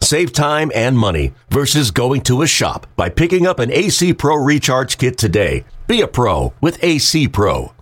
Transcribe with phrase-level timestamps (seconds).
[0.00, 4.36] Save time and money versus going to a shop by picking up an AC Pro
[4.36, 5.64] Recharge Kit today.
[5.86, 7.72] Be a pro with AC Pro.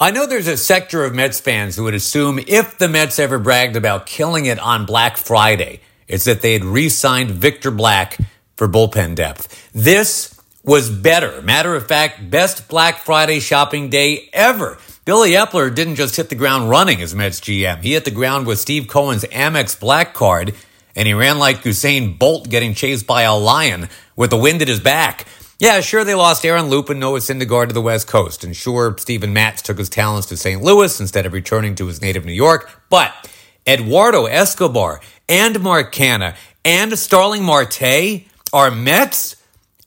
[0.00, 3.38] I know there's a sector of Mets fans who would assume if the Mets ever
[3.38, 8.16] bragged about killing it on Black Friday, it's that they had re signed Victor Black
[8.54, 9.70] for bullpen depth.
[9.72, 11.42] This was better.
[11.42, 14.78] Matter of fact, best Black Friday shopping day ever.
[15.08, 17.82] Billy Eppler didn't just hit the ground running as Mets GM.
[17.82, 20.54] He hit the ground with Steve Cohen's Amex Black Card,
[20.94, 24.68] and he ran like Usain Bolt getting chased by a lion with the wind at
[24.68, 25.26] his back.
[25.58, 28.44] Yeah, sure, they lost Aaron Loup and Noah Syndergaard to the West Coast.
[28.44, 30.62] And sure, Steven Matz took his talents to St.
[30.62, 32.70] Louis instead of returning to his native New York.
[32.90, 33.30] But
[33.66, 39.36] Eduardo Escobar and Mark Canha and Starling Marte are Mets?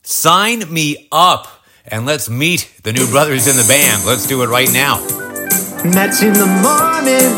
[0.02, 1.61] Sign me up.
[1.86, 4.04] And let's meet the new brothers in the band.
[4.06, 4.98] Let's do it right now.
[5.84, 7.30] Mets in the morning.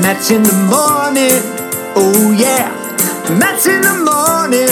[0.00, 1.42] Mets in the morning.
[1.96, 2.70] Oh, yeah.
[3.38, 4.70] Mets in the morning.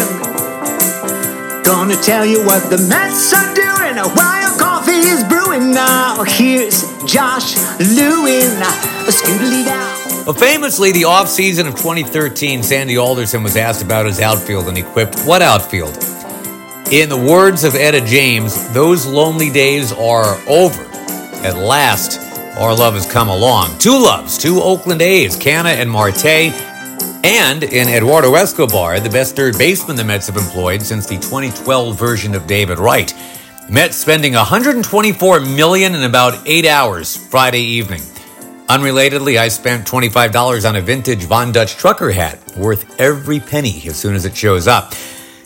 [1.65, 5.73] Gonna tell you what the Mets are doing while coffee is brewing.
[5.73, 10.25] Now here's Josh Lewin, a scootily down.
[10.25, 14.85] Well, famously, the offseason of 2013, Sandy Alderson was asked about his outfield and he
[14.85, 15.95] quipped, What outfield?
[16.93, 20.83] In the words of Etta James, those lonely days are over.
[21.43, 22.21] At last,
[22.59, 23.79] our love has come along.
[23.79, 26.53] Two loves, two Oakland A's, Canha and Marte.
[27.25, 31.99] And in Eduardo Escobar, the best third baseman the Mets have employed since the 2012
[31.99, 33.15] version of David Wright.
[33.71, 38.03] Mets spending 124 million in about eight hours Friday evening.
[38.69, 43.97] Unrelatedly, I spent $25 on a vintage Von Dutch trucker hat, worth every penny as
[43.97, 44.93] soon as it shows up.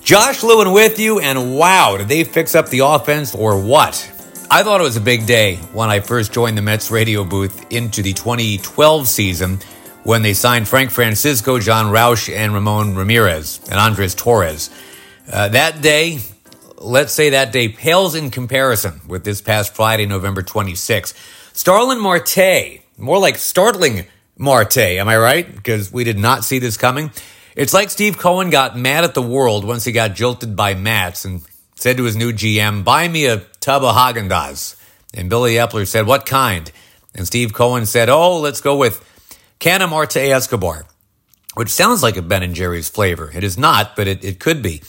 [0.06, 4.08] Josh Lewin with you, and wow, did they fix up the offense or what?
[4.48, 7.72] I thought it was a big day when I first joined the Mets radio booth
[7.72, 9.58] into the 2012 season
[10.04, 14.70] when they signed Frank Francisco, Jon Rauch, and Ramon Ramirez and Andres Torres.
[15.28, 16.20] Uh, that day,
[16.78, 21.14] let's say that day pales in comparison with this past Friday, November 26.
[21.52, 24.06] Starling Marte, more like startling
[24.38, 25.52] Marte, am I right?
[25.52, 27.10] Because we did not see this coming.
[27.56, 31.24] It's like Steve Cohen got mad at the world once he got jilted by Matz
[31.24, 31.40] and
[31.74, 34.76] said to his new GM, buy me a tub of Haagen-Dazs.
[35.14, 36.70] And Billy Eppler said, what kind?
[37.14, 39.02] And Steve Cohen said, oh, let's go with
[39.58, 40.84] Canha Marte Escobar,
[41.54, 43.32] which sounds like a Ben and Jerry's flavor.
[43.34, 44.82] It is not, but it, it could be.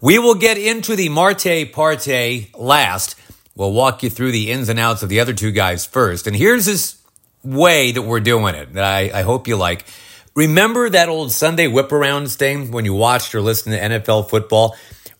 [0.00, 3.16] We will get into the Marte Parte last.
[3.56, 6.28] We'll walk you through the ins and outs of the other two guys first.
[6.28, 7.02] And here's this
[7.42, 9.86] way that we're doing it that I, I hope you like.
[10.34, 14.76] Remember that old Sunday whip arounds thing when you watched or listened to NFL football?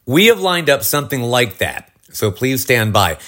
[0.06, 1.92] We have lined up something like that.
[2.10, 3.18] So please stand by.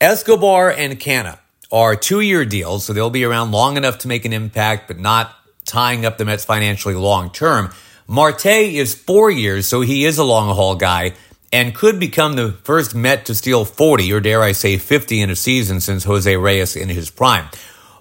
[0.00, 1.38] Escobar and Canha
[1.70, 4.98] are two year deals, so they'll be around long enough to make an impact, but
[4.98, 5.34] not
[5.66, 7.70] tying up the Mets financially long term.
[8.06, 11.12] Marte is four years, so he is a long haul guy
[11.52, 15.30] and could become the first Met to steal 40, or dare I say 50 in
[15.30, 17.48] a season since Jose Reyes in his prime.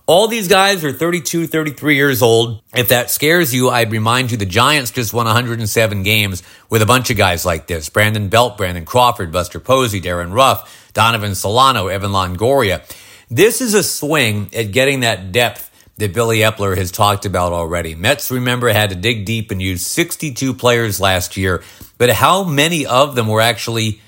[0.05, 2.61] All these guys are 32, 33 years old.
[2.75, 6.85] If that scares you, I'd remind you the Giants just won 107 games with a
[6.85, 7.87] bunch of guys like this.
[7.87, 12.81] Brandon Belt, Brandon Crawford, Buster Posey, Darin Ruf, Donovan Solano, Evan Longoria.
[13.29, 17.95] This is a swing at getting that depth that Billy Eppler has talked about already.
[17.95, 21.63] Mets, remember, had to dig deep and use 62 players last year,
[21.97, 24.01] but how many of them were actually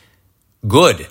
[0.67, 1.07] good?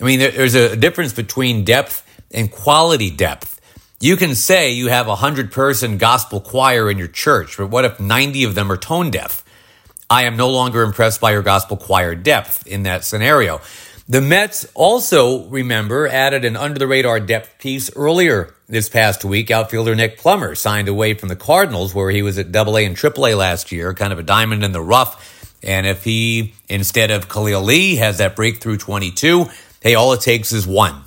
[0.00, 3.59] I mean, there's a difference between depth and quality depth.
[4.02, 7.84] You can say you have a hundred person gospel choir in your church, but what
[7.84, 9.44] if 90 of them are tone deaf?
[10.08, 13.60] I am no longer impressed by your gospel choir depth in that scenario.
[14.08, 19.50] The Mets also, remember, added an under the radar depth piece earlier this past week.
[19.50, 23.36] Outfielder Nick Plummer signed away from the Cardinals, where he was at AA and AAA
[23.36, 25.60] last year, kind of a diamond in the rough.
[25.62, 29.44] And if he, instead of Khalil Lee, has that breakthrough 22,
[29.82, 31.02] hey, all it takes is one.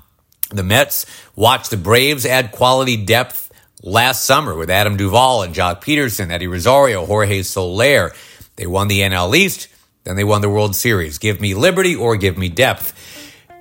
[0.53, 1.05] The Mets
[1.35, 3.51] watched the Braves add quality depth
[3.81, 8.13] last summer with Adam Duvall and Joc Pederson, Eddie Rosario, Jorge Soler.
[8.55, 9.67] They won the NL East.
[10.03, 11.17] Then they won the World Series.
[11.17, 12.93] Give me liberty or give me depth.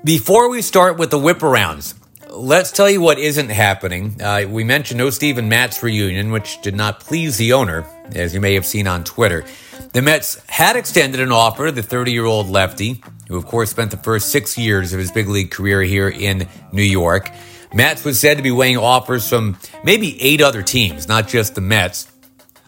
[0.05, 1.95] Before we start with the whip arounds,
[2.35, 4.21] let's tell you what isn't happening.
[4.21, 7.85] Uh, we mentioned no Steven Matz reunion, which did not please the owner,
[8.15, 9.45] as you may have seen on Twitter.
[9.93, 13.71] The Mets had extended an offer to the 30 year old lefty, who, of course,
[13.71, 17.31] spent the first six years of his big league career here in New York.
[17.75, 21.61] Matz was said to be weighing offers from maybe eight other teams, not just the
[21.61, 22.11] Mets.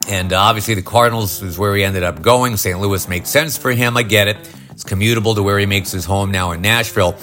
[0.08, 2.56] And uh, obviously, the Cardinals is where he ended up going.
[2.56, 2.78] St.
[2.78, 3.96] Louis makes sense for him.
[3.96, 4.36] I get it.
[4.70, 7.16] It's commutable to where he makes his home now in Nashville.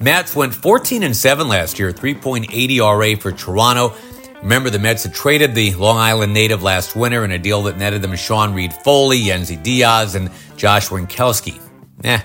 [0.00, 3.94] Matz went 14 and 7 last year, 3.80 ERA for Toronto.
[4.42, 7.78] Remember, the Mets had traded the Long Island native last winter in a deal that
[7.78, 11.60] netted them Sean Reid-Foley, Yennsy Diaz, and Josh Winckowski.
[12.02, 12.20] Eh.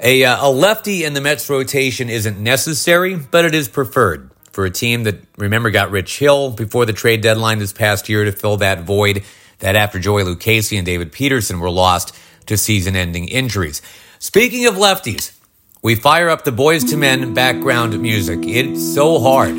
[0.00, 4.66] A, uh, a lefty in the Mets rotation isn't necessary, but it is preferred for
[4.66, 8.32] a team that, remember, got Rich Hill before the trade deadline this past year to
[8.32, 9.24] fill that void
[9.60, 12.14] that after Joey Lucchesi and David Peterson were lost
[12.46, 13.80] to season ending injuries.
[14.18, 15.37] Speaking of lefties,
[15.82, 18.40] we fire up the Boyz II Men background music.
[18.42, 19.54] It's so hard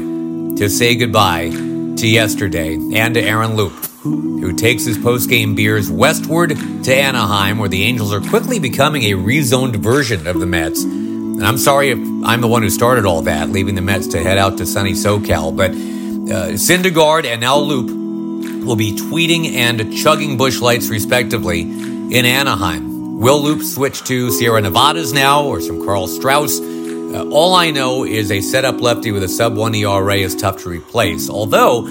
[0.58, 3.72] to say goodbye to yesterday and to Aaron Loup,
[4.04, 6.50] who takes his post-game beers westward
[6.84, 10.84] to Anaheim, where the Angels are quickly becoming a rezoned version of the Mets.
[10.84, 14.22] And I'm sorry if I'm the one who started all that, leaving the Mets to
[14.22, 15.56] head out to sunny SoCal.
[15.56, 22.26] But uh, Syndergaard and now Loup will be tweeting and chugging Busch Lights, respectively, in
[22.26, 22.89] Anaheim.
[23.20, 26.58] Will Loup switch to Sierra Nevadas now or some Karl Strauss?
[26.62, 30.64] Uh, all I know is a setup lefty with a sub 1 ERA is tough
[30.64, 31.30] to replace.
[31.30, 31.86] Although,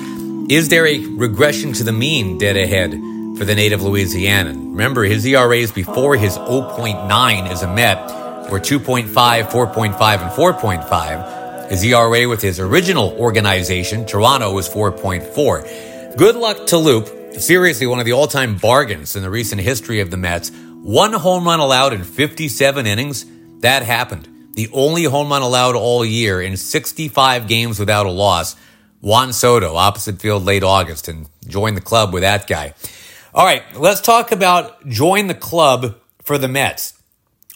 [0.48, 2.92] is there a regression to the mean dead ahead
[3.36, 4.70] for the native Louisianan?
[4.70, 11.68] Remember, his ERAs before his 0.9 as a Met were 2.5, 4.5, and 4.5.
[11.68, 16.16] His ERA with his original organization, Toronto, was 4.4.
[16.16, 17.34] Good luck to Loup.
[17.34, 20.50] Seriously, one of the all time bargains in the recent history of the Mets.
[20.82, 23.26] One home run allowed in 57 innings.
[23.60, 24.28] That happened.
[24.54, 28.56] The only home run allowed all year in 65 games without a loss.
[29.00, 32.74] Juan Soto, opposite field late August, and join the club with that guy.
[33.34, 36.94] All right, let's talk about join the club for the Mets.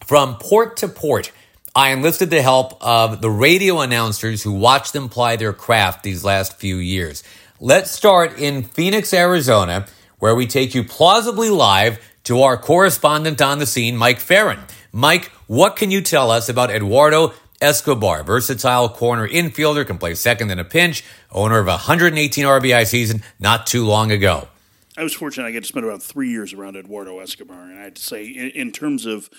[0.05, 1.33] From port to port,
[1.75, 6.25] I enlisted the help of the radio announcers who watched them ply their craft these
[6.25, 7.23] last few years.
[7.61, 9.87] Let's start in Phoenix, Arizona,
[10.19, 14.61] where we take you plausibly live to our correspondent on the scene, Mike Ferrin.
[14.93, 20.51] Mike, what can you tell us about Eduardo Escobar, versatile corner infielder, can play second
[20.51, 24.49] in a pinch, owner of a 118 RBI season not too long ago?
[24.97, 27.85] I was fortunate I get to spend about three years around Eduardo Escobar, and I
[27.85, 29.31] had to say, in, in terms of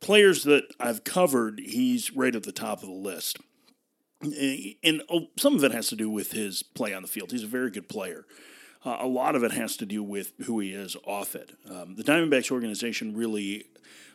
[0.00, 3.38] players that I've covered, he's right at the top of the list.
[4.24, 7.32] Eh, and oh, some of it has to do with his play on the field.
[7.32, 8.24] He's a very good player.
[8.84, 11.56] Uh, a lot of it has to do with who he is off it.
[11.70, 13.66] Um, the Diamondbacks organization really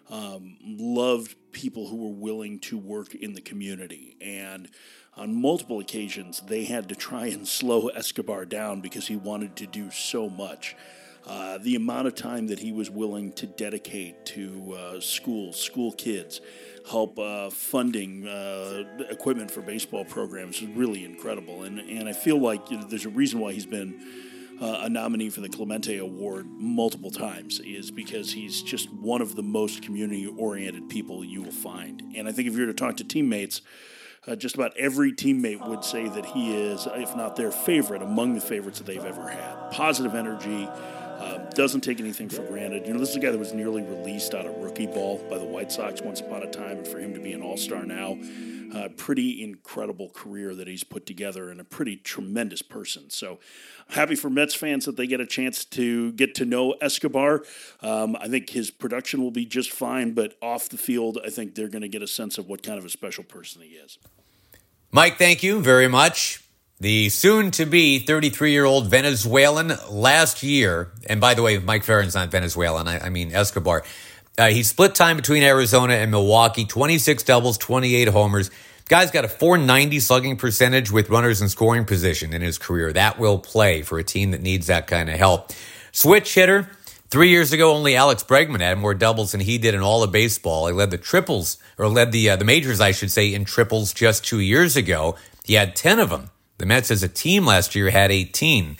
[0.09, 4.17] um, loved people who were willing to work in the community.
[4.21, 4.69] And
[5.15, 9.67] on multiple occasions, they had to try and slow Escobar down because he wanted to
[9.67, 10.75] do so much.
[11.27, 15.91] Uh, the amount of time that he was willing to dedicate to uh, schools, school
[15.91, 16.39] kids,
[16.87, 21.63] help uh, funding uh, equipment for baseball programs is really incredible.
[21.63, 23.99] And, and I feel like you know, there's a reason why he's been
[24.61, 29.35] uh, a nominee for the Clemente Award multiple times, is because he's just one of
[29.35, 32.01] the most community oriented people you will find.
[32.15, 33.61] And I think if you were to talk to teammates,
[34.27, 38.33] uh, just about every teammate would say that he is, if not their favorite, among
[38.33, 39.71] the favorites that they've ever had.
[39.71, 40.67] Positive energy,
[41.25, 42.85] um, doesn't take anything for granted.
[42.85, 45.39] You know, this is a guy that was nearly released out of rookie ball by
[45.39, 47.83] the White Sox once upon a time, and for him to be an All Star
[47.83, 48.19] now,
[48.73, 53.09] uh, pretty incredible career that he's put together, and a pretty tremendous person.
[53.09, 53.39] So,
[53.89, 57.43] happy for Mets fans that they get a chance to get to know Escobar.
[57.81, 61.55] Um, I think his production will be just fine, but off the field, I think
[61.55, 63.97] they're going to get a sense of what kind of a special person he is.
[64.91, 66.44] Mike, thank you very much.
[66.79, 71.83] The soon to be 33 year old Venezuelan last year, and by the way, Mike
[71.83, 73.83] Ferrin's not Venezuelan, I, I mean Escobar.
[74.37, 78.51] Uh, he split time between Arizona and Milwaukee 26 doubles, 28 homers.
[78.89, 82.91] Guy's got a 490 slugging percentage with runners in scoring position in his career.
[82.91, 85.51] That will play for a team that needs that kind of help.
[85.93, 86.69] Switch hitter.
[87.07, 90.11] Three years ago, only Alex Bregman had more doubles than he did in all of
[90.11, 90.67] baseball.
[90.67, 93.93] He led the triples, or led the uh, the majors, I should say, in triples
[93.93, 95.15] just two years ago.
[95.45, 96.31] He had 10 of them.
[96.57, 98.77] The Mets as a team last year had 18.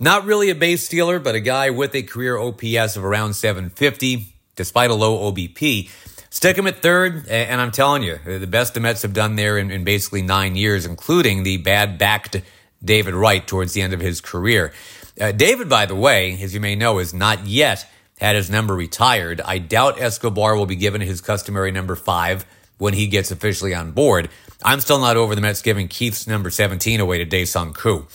[0.00, 4.34] Not really a base stealer, but a guy with a career OPS of around 750,
[4.56, 5.90] despite a low OBP.
[6.30, 9.58] Stick him at third, and I'm telling you, the best the Mets have done there
[9.58, 12.40] in, in basically nine years, including the bad backed
[12.82, 14.72] David Wright towards the end of his career.
[15.20, 17.86] Uh, David, by the way, as you may know, has not yet
[18.20, 19.40] had his number retired.
[19.40, 22.46] I doubt Escobar will be given his customary number five
[22.78, 24.30] when he gets officially on board.
[24.62, 28.06] I'm still not over the Mets giving Keith's number 17 away to Dae-Sung Koo.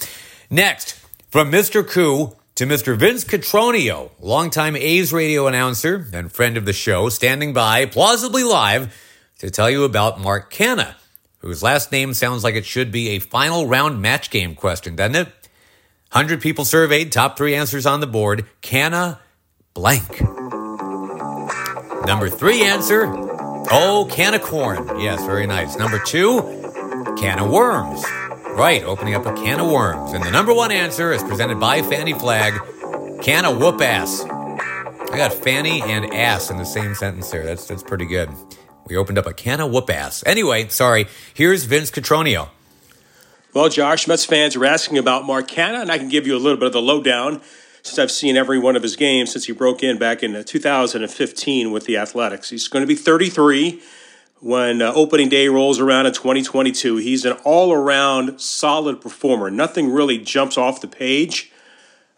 [0.50, 0.94] Next,
[1.30, 1.88] from Mr.
[1.88, 2.96] Koo to Mr.
[2.98, 8.94] Vince Cotroneo, longtime A's radio announcer and friend of the show, standing by, plausibly live,
[9.40, 10.96] to tell you about Mark Canha,
[11.40, 15.16] whose last name sounds like it should be a final round match game question, doesn't
[15.16, 15.28] it?
[16.12, 18.46] 100 people surveyed, top three answers on the board.
[18.62, 19.20] Canna
[19.74, 20.22] blank.
[22.06, 23.08] Number three answer,
[23.72, 25.00] oh, can of corn.
[25.00, 25.78] Yes, very nice.
[25.78, 26.42] Number two,
[27.18, 28.04] can of worms.
[28.56, 30.14] Right, opening up a can of worms.
[30.14, 32.54] And the number one answer is presented by Fannie Flagg
[33.22, 34.24] can of whoop ass.
[34.24, 37.46] I got Fanny and ass in the same sentence there.
[37.46, 38.30] That's, that's pretty good.
[38.86, 40.24] We opened up a can of whoop ass.
[40.26, 42.50] Anyway, sorry, here's Vince Cotroneo.
[43.54, 46.40] Well, Josh, Mets fans are asking about Mark Canha, and I can give you a
[46.40, 47.42] little bit of the lowdown
[47.84, 50.44] since I've seen every one of his games since he broke in back in uh,
[50.44, 52.50] 2015 with the Athletics.
[52.50, 53.82] He's going to be 33
[54.40, 56.98] when uh, opening day rolls around in 2022.
[56.98, 59.52] He's an all around solid performer.
[59.52, 61.52] Nothing really jumps off the page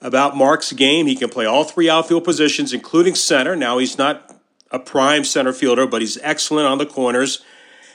[0.01, 1.07] about Mark's game.
[1.07, 3.55] He can play all three outfield positions, including center.
[3.55, 4.35] Now, he's not
[4.71, 7.43] a prime center fielder, but he's excellent on the corners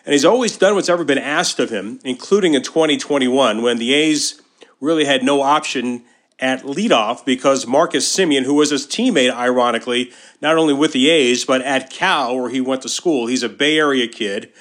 [0.05, 3.93] and he's always done what's ever been asked of him, including in 2021 when the
[3.93, 4.41] A's
[4.81, 6.03] really had no option
[6.41, 11.45] at leadoff because Marcus Semien, who was his teammate, ironically, not only with the A's,
[11.45, 13.27] but at Cal, where he went to school.
[13.27, 14.53] He's a Bay Area kid.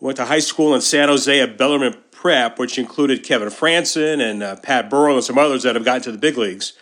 [0.00, 4.42] Went to high school in San Jose at Bellarmine Prep, which included Kevin Frandsen and
[4.42, 6.74] uh, Pat Burrell and some others that have gotten to the big leagues.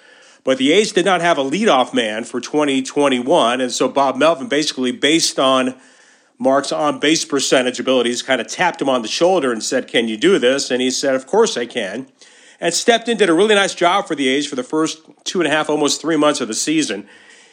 [0.43, 4.49] But the A's did not have a leadoff man for 2021, and so Bob Melvin
[4.49, 5.75] basically, based on–
[6.38, 10.09] Mark's on base percentage abilities, kind of tapped him on the shoulder and said, Can
[10.09, 10.71] you do this?
[10.71, 12.09] And he said, Of course I can.
[12.61, 15.40] And stepped in, did a really nice job for the A's for the first two
[15.40, 17.08] and a half, almost three months of the season.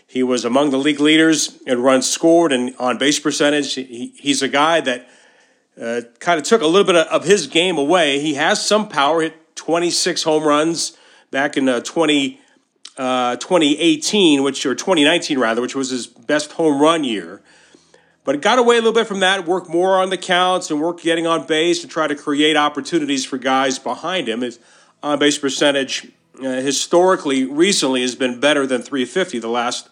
[0.06, 3.76] He was among the league leaders in runs scored and on base percentage.
[3.76, 5.10] He, he's a guy that
[5.82, 8.20] uh, kind of took a little bit of his game away.
[8.20, 10.98] He has some power, hit 26 home runs
[11.32, 12.40] back in uh, 20,
[12.98, 17.42] uh, 2018, which or 2019 rather, which was his best home run year.
[18.24, 20.80] But it got away a little bit from that, worked more on the counts and
[20.80, 24.42] worked getting on base to try to create opportunities for guys behind him.
[24.42, 24.60] His
[25.04, 26.08] on base percentage
[26.40, 29.90] uh, historically, recently, has been better than 350 the last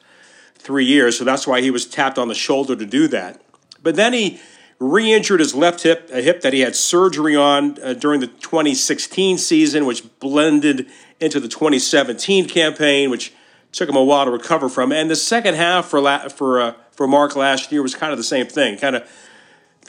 [0.55, 1.17] three years.
[1.17, 3.41] So that's why he was tapped on the shoulder to do that.
[3.83, 4.39] But then he
[4.79, 8.27] re injured his left hip, a hip that he had surgery on uh, during the
[8.27, 10.87] 2016 season, which blended
[11.19, 13.33] into the 2017 campaign, which
[13.71, 14.91] took him a while to recover from.
[14.91, 18.17] And the second half for, la- for uh, for Mark last year was kind of
[18.17, 18.77] the same thing.
[18.77, 19.09] Kind of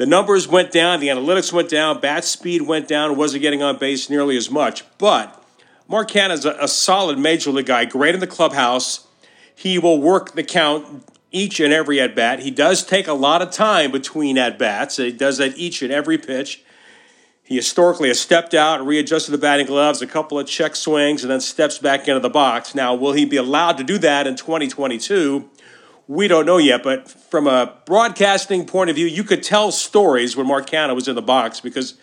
[0.00, 3.76] the numbers went down, the analytics went down, bat speed went down, wasn't getting on
[3.76, 4.82] base nearly as much.
[4.96, 5.44] But
[5.88, 9.06] Mark is a, a solid major league guy, great in the clubhouse.
[9.54, 12.40] He will work the count each and every at bat.
[12.40, 14.96] He does take a lot of time between at bats.
[14.96, 16.64] He does that each and every pitch.
[17.42, 21.30] He historically has stepped out readjusted the batting gloves, a couple of check swings, and
[21.30, 22.74] then steps back into the box.
[22.74, 25.50] Now, will he be allowed to do that in 2022?
[26.10, 30.36] We don't know yet, but from a broadcasting point of view, you could tell stories
[30.36, 31.94] when Mark Canha was in the box because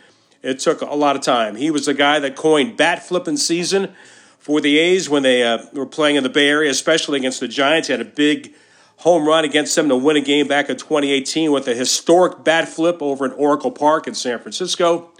[0.41, 1.57] it took a lot of time.
[1.57, 3.93] He was the guy that coined bat flipping season
[4.39, 7.49] for the A's when they uh, were playing in the Bay Area, especially against the
[7.49, 7.89] Giants.
[7.89, 8.53] He had a big
[8.99, 12.69] home run against them to win a game back in 2018 with a historic bat
[12.69, 15.11] flip over at Oracle Park in San Francisco.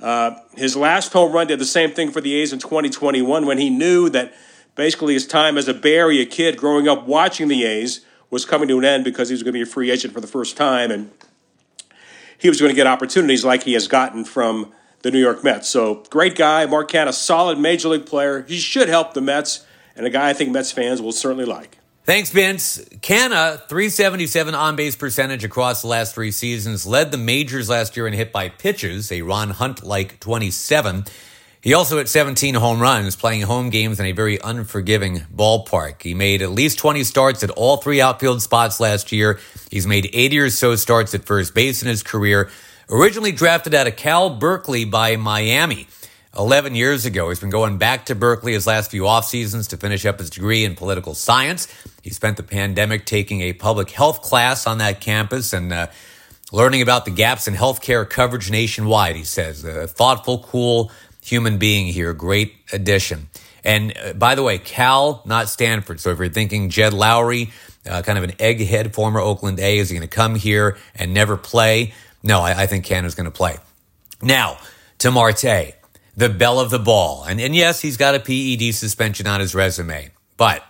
[0.00, 3.58] Uh, his last home run did the same thing for the A's in 2021 when
[3.58, 4.34] he knew that
[4.74, 8.66] basically his time as a Bay Area kid growing up watching the A's was coming
[8.66, 10.56] to an end because he was going to be a free agent for the first
[10.56, 11.10] time, and
[12.38, 14.72] he was going to get opportunities like he has gotten from
[15.02, 15.68] the New York Mets.
[15.68, 18.42] So great guy, Mark a solid major league player.
[18.48, 21.78] He should help the Mets, and a guy I think Mets fans will certainly like.
[22.04, 22.78] Thanks, Vince.
[23.00, 28.08] Canha, 377 on base percentage across the last three seasons, led the majors last year
[28.08, 31.04] in hit by pitches, a Ron Hunt like 27.
[31.62, 36.02] He also hit 17 home runs, playing home games in a very unforgiving ballpark.
[36.02, 39.38] He made at least 20 starts at all three outfield spots last year.
[39.70, 42.50] He's made 80 or so starts at first base in his career.
[42.90, 45.86] Originally drafted out of Cal Berkeley by Miami
[46.36, 47.28] 11 years ago.
[47.28, 50.30] He's been going back to Berkeley his last few off seasons to finish up his
[50.30, 51.68] degree in political science.
[52.02, 55.86] He spent the pandemic taking a public health class on that campus and uh,
[56.50, 59.64] learning about the gaps in healthcare coverage nationwide, he says.
[59.64, 60.90] A thoughtful, cool,
[61.22, 62.12] human being here.
[62.12, 63.28] Great addition.
[63.64, 66.00] And uh, by the way, Cal, not Stanford.
[66.00, 67.50] So if you're thinking Jed Lowrie,
[67.88, 71.14] uh, kind of an egghead former Oakland A, is he going to come here and
[71.14, 71.94] never play?
[72.22, 73.56] No, I, I think Canha's going to play.
[74.20, 74.58] Now,
[74.98, 75.74] to Marte,
[76.16, 77.24] the belle of the ball.
[77.24, 80.62] And, and yes, he's got a PED suspension on his resume, but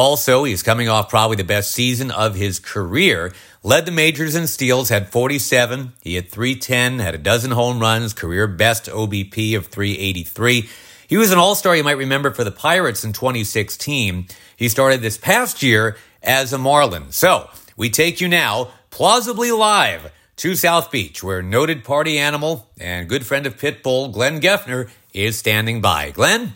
[0.00, 3.34] also he's coming off probably the best season of his career.
[3.62, 5.92] Led the majors in steals, had 47.
[6.00, 10.68] He had 310, had a dozen home runs, career best OBP of 383.
[11.06, 14.26] He was an all star, you might remember, for the Pirates in 2016.
[14.56, 17.12] He started this past year as a Marlin.
[17.12, 23.06] So we take you now, plausibly live, to South Beach, where noted party animal and
[23.06, 26.10] good friend of Pitbull, Glenn Geffner, is standing by.
[26.10, 26.54] Glenn?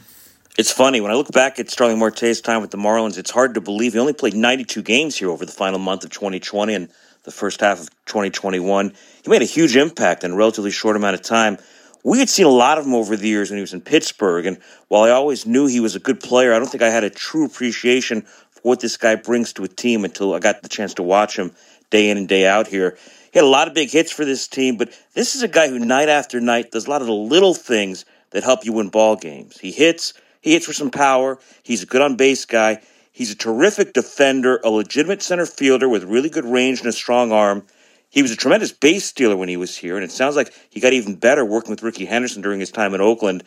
[0.57, 3.19] It's funny when I look back at Starling Marte's time with the Marlins.
[3.19, 6.11] It's hard to believe he only played 92 games here over the final month of
[6.11, 6.89] 2020 and
[7.25, 8.93] the first half of 2021.
[9.25, 11.59] He made a huge impact in a relatively short amount of time.
[12.05, 14.47] We had seen a lot of him over the years when he was in Pittsburgh,
[14.47, 17.03] and while I always knew he was a good player, I don't think I had
[17.03, 20.69] a true appreciation for what this guy brings to a team until I got the
[20.69, 21.51] chance to watch him
[21.91, 22.97] day in and day out here.
[23.33, 25.69] He had a lot of big hits for this team, but this is a guy
[25.69, 28.91] who night after night does a lot of the little things that help you win
[28.91, 29.59] ball games.
[29.59, 31.39] He hits, he hits for some power.
[31.63, 32.83] He's a good on base guy.
[33.13, 37.33] He's a terrific defender, a legitimate center fielder with really good range and a strong
[37.33, 37.65] arm.
[38.11, 40.81] He was a tremendous base stealer when he was here, and it sounds like he
[40.81, 43.43] got even better working with Rickey Henderson during his time in Oakland.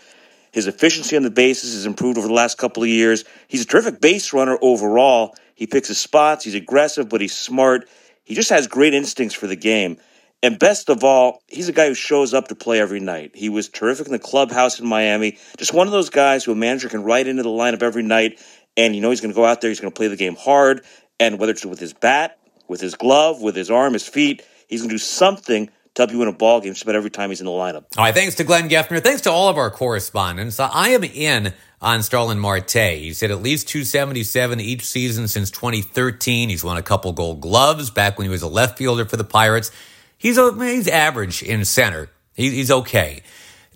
[0.51, 3.25] His efficiency on the bases has improved over the last couple of years.
[3.48, 5.36] He's a terrific base runner overall.
[5.54, 6.46] He picks his spots.
[6.46, 7.88] He's aggressive, but he's smart.
[8.24, 9.98] He just has great instincts for the game.
[10.44, 13.32] And best of all, he's a guy who shows up to play every night.
[13.34, 15.38] He was terrific in the clubhouse in Miami.
[15.58, 18.39] Just one of those guys who a manager can write into the lineup every night,
[18.75, 20.36] and you know he's going to go out there, he's going to play the game
[20.36, 20.84] hard,
[21.20, 24.82] and whether it's with his bat, with his glove, with his arm, his feet, he's
[24.82, 27.29] going to do something to help you win a ball game just about every time
[27.29, 27.86] he's in the lineup.
[27.98, 29.03] All right, thanks to Glenn Geffner.
[29.03, 30.60] Thanks to all of our correspondents.
[30.60, 32.74] Uh, I am in on Starling Marte.
[32.74, 36.50] He's hit at least 277 each season since 2013.
[36.50, 39.24] He's won a couple gold gloves back when he was a left fielder for the
[39.24, 39.72] Pirates.
[40.17, 42.09] He's a, he's average in center.
[42.33, 43.21] He, he's okay.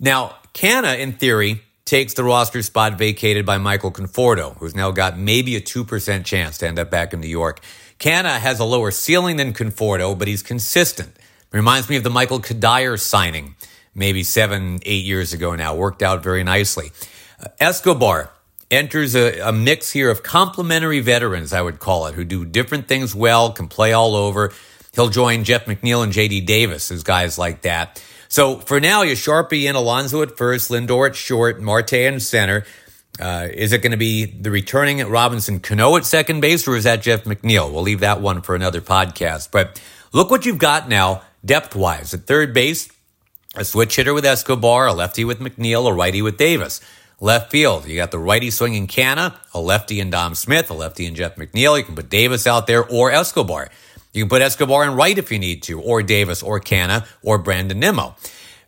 [0.00, 5.18] Now, Canha, in theory, takes the roster spot vacated by Michael Conforto, who's now got
[5.18, 7.60] maybe a 2% chance to end up back in New York.
[7.98, 11.16] Canha has a lower ceiling than Conforto, but he's consistent.
[11.52, 13.54] Reminds me of the Michael Cuddyer signing
[13.94, 15.74] maybe seven, eight years ago now.
[15.74, 16.90] Worked out very nicely.
[17.38, 18.30] Uh, Escobar
[18.70, 22.88] enters a, a mix here of complementary veterans, I would call it, who do different
[22.88, 24.52] things well, can play all over.
[24.94, 28.02] He'll join Jeff McNeil and JD Davis as guys like that.
[28.28, 32.66] So for now, you Sharpie and Alonso at first, Lindor at short, Marte in center.
[33.18, 36.76] Uh, is it going to be the returning at Robinson Cano at second base, or
[36.76, 37.72] is that Jeff McNeil?
[37.72, 39.50] We'll leave that one for another podcast.
[39.50, 39.80] But
[40.12, 42.12] look what you've got now, depth wise.
[42.12, 42.90] At third base,
[43.54, 46.82] a switch hitter with Escobar, a lefty with McNeil, a righty with Davis.
[47.18, 51.06] Left field, you got the righty swinging Canha, a lefty in Dom Smith, a lefty
[51.06, 51.78] in Jeff McNeil.
[51.78, 53.70] You can put Davis out there or Escobar.
[54.12, 57.38] You can put Escobar in right if you need to, or Davis, or Canha, or
[57.38, 58.14] Brandon Nimmo.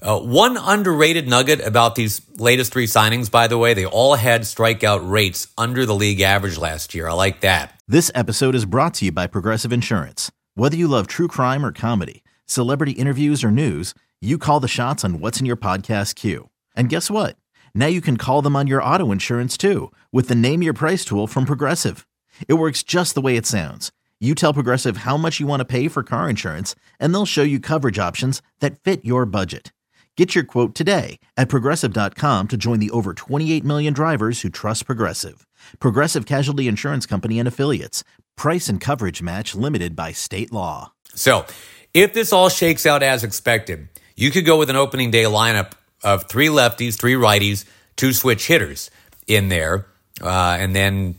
[0.01, 4.43] Uh, one underrated nugget about these latest three signings, by the way, they all had
[4.43, 7.09] strikeout rates under the league average last year.
[7.09, 7.79] I like that.
[7.87, 10.31] This episode is brought to you by Progressive Insurance.
[10.55, 15.05] Whether you love true crime or comedy, celebrity interviews or news, you call the shots
[15.05, 16.49] on what's in your podcast queue.
[16.75, 17.37] And guess what?
[17.75, 21.05] Now you can call them on your auto insurance too with the Name Your Price
[21.05, 22.07] tool from Progressive.
[22.49, 23.93] It works just the way it sounds
[24.25, 27.43] you tell Progressive how much you want to pay for car insurance, and they'll show
[27.43, 29.73] you coverage options that fit your budget.
[30.17, 34.87] Get your quote today at progressive.com to join the over 28 million drivers who trust
[34.87, 35.47] Progressive.
[35.81, 38.05] Progressive Casualty Insurance Company and Affiliates.
[38.37, 40.93] Price and coverage match limited by state law.
[41.15, 41.45] So,
[41.93, 45.73] if this all shakes out as expected, you could go with an opening day lineup
[46.03, 47.65] of three lefties, three righties,
[47.97, 48.91] two switch hitters
[49.27, 49.87] in there,
[50.21, 51.17] uh, and then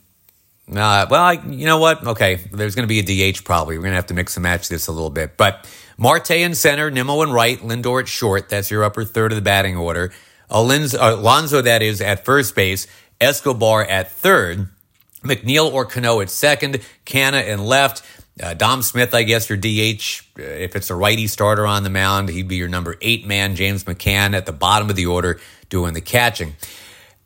[0.71, 2.05] uh, well, I, you know what?
[2.05, 3.77] Okay, there's going to be a DH probably.
[3.77, 5.37] We're going to have to mix and match this a little bit.
[5.37, 8.49] But Marte in center, Nimmo in right, Lindor at short.
[8.49, 10.11] That's your upper third of the batting order.
[10.49, 12.87] Alonzo, Alonso that is, at first base.
[13.21, 14.69] Escobar at third.
[15.23, 16.81] McNeil or Cano at second.
[17.05, 18.03] Canha in left.
[18.41, 20.23] Uh, Dom Smith, I guess, your DH.
[20.37, 23.55] Uh, if it's a righty starter on the mound, he'd be your number eight man.
[23.55, 26.55] James McCann at the bottom of the order doing the catching.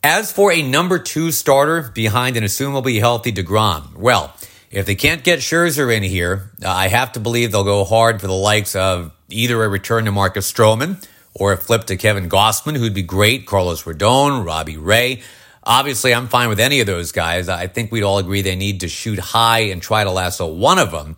[0.03, 4.33] As for a number two starter behind an assumably healthy DeGrom, well,
[4.71, 8.21] if they can't get Scherzer in here, uh, I have to believe they'll go hard
[8.21, 12.29] for the likes of either a return to Marcus Stroman or a flip to Kevin
[12.29, 15.21] Gausman, who'd be great, Carlos Rodon, Robbie Ray.
[15.65, 17.49] Obviously, I'm fine with any of those guys.
[17.49, 20.79] I think we'd all agree they need to shoot high and try to lasso one
[20.79, 21.17] of them.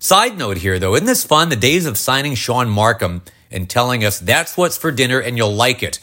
[0.00, 1.48] Side note here, though, isn't this fun?
[1.48, 5.54] The days of signing Shaun Marcum and telling us that's what's for dinner and you'll
[5.54, 5.98] like it.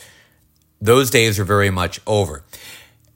[0.82, 2.44] Those days are very much over.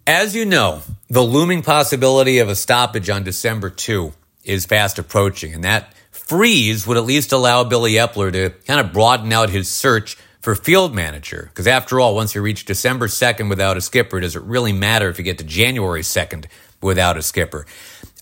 [0.07, 5.53] As you know, the looming possibility of a stoppage on December 2 is fast approaching,
[5.53, 9.69] and that freeze would at least allow Billy Eppler to kind of broaden out his
[9.69, 11.49] search for field manager.
[11.49, 15.09] Because after all, once you reach December 2nd without a skipper, does it really matter
[15.09, 16.45] if you get to January 2nd
[16.81, 17.65] without a skipper?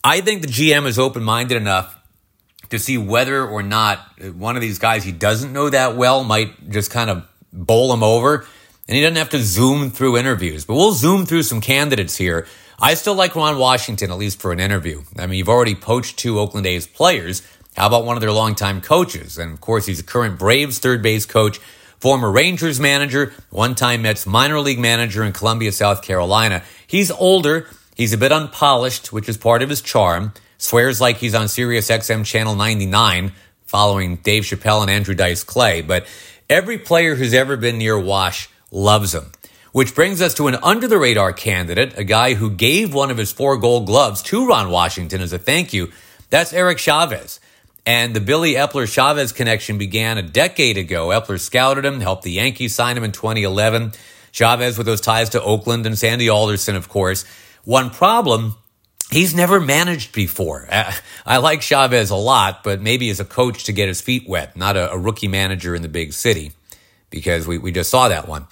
[0.03, 1.97] I think the GM is open minded enough
[2.69, 3.99] to see whether or not
[4.35, 8.03] one of these guys he doesn't know that well might just kind of bowl him
[8.03, 8.45] over
[8.87, 10.65] and he doesn't have to zoom through interviews.
[10.65, 12.47] But we'll zoom through some candidates here.
[12.79, 15.01] I still like Ron Washington, at least for an interview.
[15.17, 17.41] I mean, you've already poached two Oakland A's players.
[17.75, 19.37] How about one of their longtime coaches?
[19.37, 21.57] And of course, he's a current Braves third base coach,
[21.99, 26.63] former Rangers manager, one time Mets minor league manager in Columbia, South Carolina.
[26.85, 27.67] He's older.
[27.95, 30.33] He's a bit unpolished, which is part of his charm.
[30.59, 33.31] Swears like he's on Sirius XM Channel 99,
[33.65, 35.81] following Dave Chappelle and Andrew Dice Clay.
[35.81, 36.07] But
[36.49, 39.31] every player who's ever been near Wash loves him.
[39.71, 43.17] Which brings us to an under the radar candidate, a guy who gave one of
[43.17, 45.91] his four gold gloves to Ron Washington as a thank you.
[46.29, 47.39] That's Eric Chavez.
[47.85, 51.07] And the Billy Eppler Chavez connection began a decade ago.
[51.07, 53.93] Eppler scouted him, helped the Yankees sign him in 2011.
[54.31, 57.23] Chavez with those ties to Oakland and Sandy Alderson, of course.
[57.63, 58.55] One problem,
[59.09, 60.67] he's never managed before.
[60.69, 60.91] Uh,
[61.25, 64.57] I like Chavez a lot, but maybe as a coach to get his feet wet,
[64.57, 66.51] not a, a rookie manager in the big city,
[67.09, 68.47] because we, we just saw that one.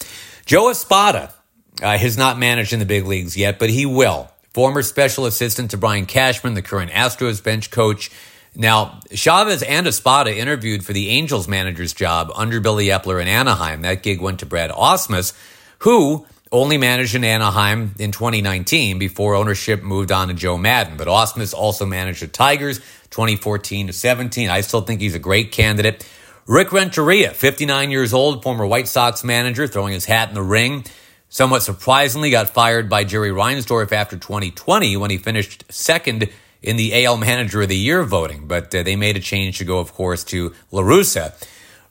[0.46, 1.34] Joe Espada
[1.82, 4.32] uh, has not managed in the big leagues yet, but he will.
[4.54, 8.10] Former special assistant to Brian Cashman, the current Astros bench coach.
[8.56, 13.82] Now, Chavez and Espada interviewed for the Angels manager's job under Billy Eppler in Anaheim.
[13.82, 15.34] That gig went to Brad Ausmus,
[15.80, 20.96] who only managed in Anaheim in 2019 before ownership moved on to Joe Maddon.
[20.96, 24.50] But Ausmus also managed the Tigers 2014 to 17.
[24.50, 26.08] I still think he's a great candidate.
[26.48, 30.86] Rick Renteria, 59 years old, former White Sox manager, throwing his hat in the ring.
[31.28, 36.30] Somewhat surprisingly, got fired by Jerry Reinsdorf after 2020 when he finished second
[36.62, 38.48] in the AL Manager of the Year voting.
[38.48, 41.34] But uh, they made a change to go, of course, to La Russa.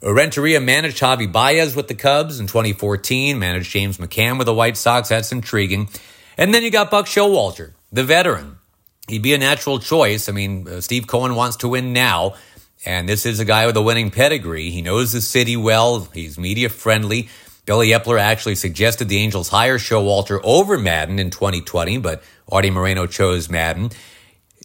[0.00, 4.76] Renteria managed Javi Baez with the Cubs in 2014, managed James McCann with the White
[4.76, 5.08] Sox.
[5.08, 5.88] That's intriguing.
[6.38, 8.58] And then you got Buck Showalter, the veteran.
[9.08, 10.28] He'd be a natural choice.
[10.28, 12.34] I mean, uh, Steve Cohen wants to win now.
[12.86, 14.70] And this is a guy with a winning pedigree.
[14.70, 16.08] He knows the city well.
[16.12, 17.28] He's media friendly.
[17.66, 23.06] Billy Eppler actually suggested the Angels hire Showalter over Maddon in 2020, but Arte Moreno
[23.06, 23.90] chose Maddon.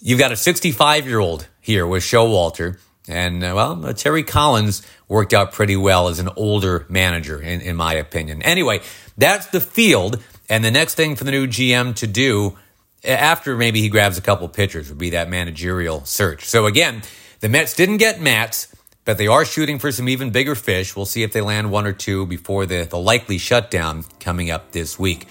[0.01, 2.77] You've got a 65 year old here with Showalter.
[3.07, 7.61] And, uh, well, uh, Terry Collins worked out pretty well as an older manager, in,
[7.61, 8.41] in my opinion.
[8.43, 8.81] Anyway,
[9.17, 10.21] that's the field.
[10.47, 12.57] And the next thing for the new GM to do,
[13.03, 16.45] after maybe he grabs a couple pitchers, would be that managerial search.
[16.45, 17.01] So, again,
[17.39, 18.73] the Mets didn't get Matz,
[19.05, 20.95] but they are shooting for some even bigger fish.
[20.95, 24.71] We'll see if they land one or two before the, the likely shutdown coming up
[24.71, 25.27] this week.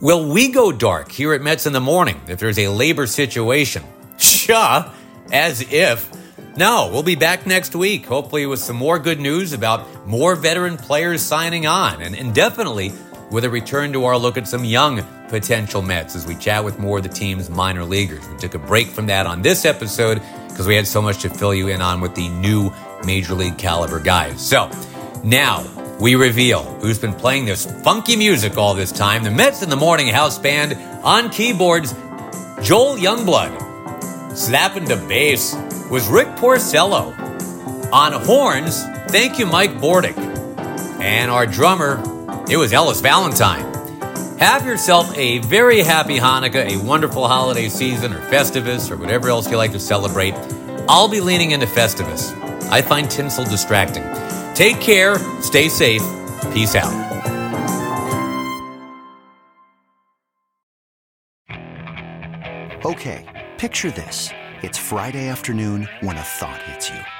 [0.00, 3.84] Will we go dark here at Mets in the morning if there's a labor situation?
[4.18, 4.90] Sure,
[5.30, 6.10] as if.
[6.56, 10.76] No, we'll be back next week, hopefully with some more good news about more veteran
[10.76, 12.92] players signing on, and, and definitely
[13.30, 16.78] with a return to our look at some young potential Mets as we chat with
[16.78, 18.28] more of the team's minor leaguers.
[18.28, 21.30] We took a break from that on this episode because we had so much to
[21.30, 22.72] fill you in on with the new
[23.04, 24.46] major league caliber guys.
[24.46, 24.70] So
[25.22, 25.64] now
[26.00, 29.22] we reveal who's been playing this funky music all this time.
[29.22, 31.92] The Mets in the Morning House Band on keyboards,
[32.62, 33.68] Joel Youngblood.
[34.36, 35.54] Snapping to bass
[35.90, 37.16] was Rick Porcello.
[37.92, 40.16] On horns, thank you, Mike Bordick.
[41.00, 41.96] And our drummer,
[42.50, 43.64] it was Ellis Valentine.
[44.38, 49.48] Have yourself a very happy Hanukkah, a wonderful holiday season, or Festivus, or whatever else
[49.48, 50.34] you like to celebrate.
[50.88, 52.32] I'll be leaning into Festivus.
[52.70, 54.02] I find tinsel distracting.
[54.54, 56.02] Take care, stay safe,
[56.52, 56.92] peace out.
[62.84, 64.30] Okay, picture this.
[64.62, 67.19] It's Friday afternoon when a thought hits you.